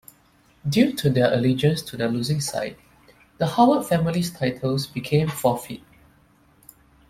Due 0.67 0.93
to 0.93 1.11
their 1.11 1.29
alliegance 1.31 1.85
to 1.85 1.95
the 1.95 2.07
losing 2.09 2.41
side, 2.41 2.75
the 3.37 3.45
Howard 3.45 3.85
family's 3.85 4.31
titles 4.31 4.87
became 4.87 5.27
forfeit. 5.27 5.81